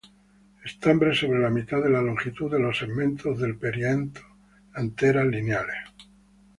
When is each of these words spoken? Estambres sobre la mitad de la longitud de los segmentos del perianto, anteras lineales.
Estambres 0.67 1.19
sobre 1.19 1.37
la 1.43 1.51
mitad 1.57 1.83
de 1.83 1.91
la 1.95 2.01
longitud 2.01 2.51
de 2.51 2.57
los 2.57 2.79
segmentos 2.79 3.37
del 3.39 3.55
perianto, 3.55 4.21
anteras 4.73 5.27
lineales. 5.27 5.77